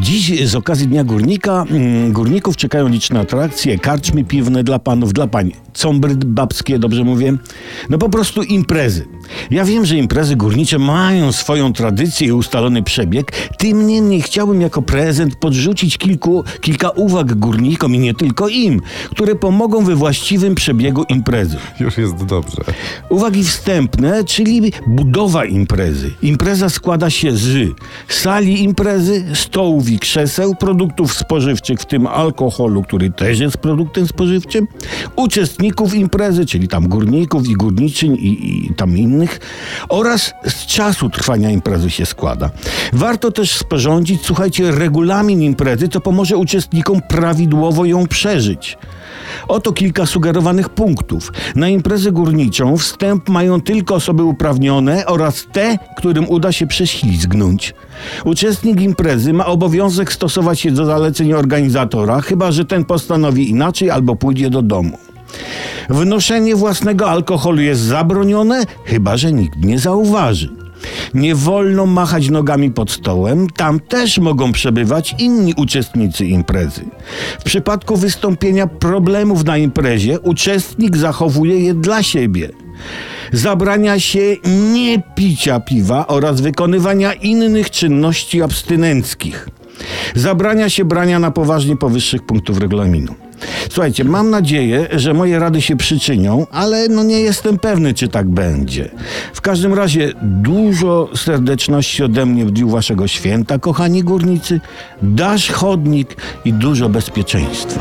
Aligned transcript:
Dziś 0.00 0.48
z 0.48 0.54
okazji 0.54 0.88
Dnia 0.88 1.04
Górnika 1.04 1.64
mm, 1.70 2.12
górników 2.12 2.56
czekają 2.56 2.88
liczne 2.88 3.20
atrakcje, 3.20 3.78
karczmy 3.78 4.24
piwne 4.24 4.64
dla 4.64 4.78
panów, 4.78 5.12
dla 5.12 5.26
pań, 5.26 5.52
combry 5.76 6.14
babskie, 6.14 6.78
dobrze 6.78 7.04
mówię? 7.04 7.36
No 7.90 7.98
po 7.98 8.08
prostu 8.08 8.42
imprezy. 8.42 9.06
Ja 9.50 9.64
wiem, 9.64 9.86
że 9.86 9.96
imprezy 9.96 10.36
górnicze 10.36 10.78
mają 10.78 11.32
swoją 11.32 11.72
tradycję 11.72 12.28
i 12.28 12.32
ustalony 12.32 12.82
przebieg, 12.82 13.32
tym 13.58 13.86
niemniej 13.86 14.22
chciałbym 14.22 14.60
jako 14.60 14.82
prezent 14.82 15.36
podrzucić 15.36 15.98
kilku, 15.98 16.44
kilka 16.60 16.90
uwag 16.90 17.34
górnikom 17.34 17.94
i 17.94 17.98
nie 17.98 18.14
tylko 18.14 18.48
im, 18.48 18.80
które 19.10 19.34
pomogą 19.34 19.84
we 19.84 19.94
właściwym 19.94 20.54
przebiegu 20.54 21.04
imprezy. 21.08 21.56
Już 21.80 21.98
jest 21.98 22.24
dobrze. 22.24 22.64
Uwagi 23.08 23.44
wstępne, 23.44 24.24
czyli 24.24 24.72
budowa 24.86 25.44
imprezy. 25.44 26.10
Impreza 26.22 26.68
składa 26.68 27.10
się 27.10 27.36
z 27.36 27.74
sali 28.08 28.62
imprezy, 28.62 29.24
stołów 29.34 29.90
i 29.90 29.98
krzeseł, 29.98 30.54
produktów 30.54 31.14
spożywczych, 31.14 31.80
w 31.80 31.86
tym 31.86 32.06
alkoholu, 32.06 32.82
który 32.82 33.10
też 33.10 33.38
jest 33.38 33.58
produktem 33.58 34.06
spożywczym, 34.06 34.66
uczestników 35.66 35.94
imprezy, 35.94 36.46
czyli 36.46 36.68
tam 36.68 36.88
górników 36.88 37.48
i 37.48 37.54
górniczyń 37.54 38.14
i, 38.14 38.66
i 38.70 38.74
tam 38.74 38.98
innych, 38.98 39.40
oraz 39.88 40.32
z 40.48 40.66
czasu 40.66 41.10
trwania 41.10 41.50
imprezy 41.50 41.90
się 41.90 42.06
składa. 42.06 42.50
Warto 42.92 43.32
też 43.32 43.50
sporządzić, 43.50 44.20
słuchajcie, 44.22 44.70
regulamin 44.70 45.42
imprezy, 45.42 45.88
co 45.88 46.00
pomoże 46.00 46.36
uczestnikom 46.36 47.00
prawidłowo 47.08 47.84
ją 47.84 48.06
przeżyć. 48.06 48.78
Oto 49.48 49.72
kilka 49.72 50.06
sugerowanych 50.06 50.68
punktów. 50.68 51.32
Na 51.54 51.68
imprezę 51.68 52.12
górniczą 52.12 52.76
wstęp 52.76 53.28
mają 53.28 53.60
tylko 53.60 53.94
osoby 53.94 54.22
uprawnione 54.22 55.06
oraz 55.06 55.46
te, 55.52 55.78
którym 55.96 56.28
uda 56.28 56.52
się 56.52 56.66
prześlizgnąć. 56.66 57.74
Uczestnik 58.24 58.80
imprezy 58.80 59.32
ma 59.32 59.46
obowiązek 59.46 60.12
stosować 60.12 60.60
się 60.60 60.70
do 60.70 60.84
zaleceń 60.84 61.32
organizatora, 61.32 62.20
chyba 62.20 62.52
że 62.52 62.64
ten 62.64 62.84
postanowi 62.84 63.50
inaczej 63.50 63.90
albo 63.90 64.16
pójdzie 64.16 64.50
do 64.50 64.62
domu. 64.62 64.98
Wnoszenie 65.90 66.56
własnego 66.56 67.10
alkoholu 67.10 67.62
jest 67.62 67.80
zabronione, 67.80 68.64
chyba 68.84 69.16
że 69.16 69.32
nikt 69.32 69.64
nie 69.64 69.78
zauważy. 69.78 70.48
Nie 71.14 71.34
wolno 71.34 71.86
machać 71.86 72.30
nogami 72.30 72.70
pod 72.70 72.90
stołem, 72.90 73.50
tam 73.50 73.80
też 73.80 74.18
mogą 74.18 74.52
przebywać 74.52 75.14
inni 75.18 75.54
uczestnicy 75.56 76.26
imprezy. 76.26 76.84
W 77.40 77.44
przypadku 77.44 77.96
wystąpienia 77.96 78.66
problemów 78.66 79.44
na 79.44 79.56
imprezie, 79.58 80.20
uczestnik 80.20 80.96
zachowuje 80.96 81.60
je 81.60 81.74
dla 81.74 82.02
siebie. 82.02 82.48
Zabrania 83.32 84.00
się 84.00 84.36
nie 84.72 85.02
picia 85.14 85.60
piwa 85.60 86.06
oraz 86.06 86.40
wykonywania 86.40 87.12
innych 87.12 87.70
czynności 87.70 88.42
abstynenckich. 88.42 89.48
Zabrania 90.14 90.70
się 90.70 90.84
brania 90.84 91.18
na 91.18 91.30
poważnie 91.30 91.76
powyższych 91.76 92.26
punktów 92.26 92.58
regulaminu. 92.58 93.14
Słuchajcie, 93.70 94.04
mam 94.04 94.30
nadzieję, 94.30 94.88
że 94.92 95.14
moje 95.14 95.38
rady 95.38 95.62
się 95.62 95.76
przyczynią, 95.76 96.46
ale 96.50 96.88
no 96.88 97.02
nie 97.02 97.20
jestem 97.20 97.58
pewny, 97.58 97.94
czy 97.94 98.08
tak 98.08 98.28
będzie. 98.28 98.88
W 99.34 99.40
każdym 99.40 99.74
razie 99.74 100.12
dużo 100.22 101.08
serdeczności 101.16 102.02
ode 102.02 102.26
mnie 102.26 102.44
w 102.44 102.50
dniu 102.50 102.68
waszego 102.68 103.08
święta, 103.08 103.58
kochani 103.58 104.02
górnicy, 104.02 104.60
dasz 105.02 105.50
chodnik 105.50 106.16
i 106.44 106.52
dużo 106.52 106.88
bezpieczeństwa. 106.88 107.80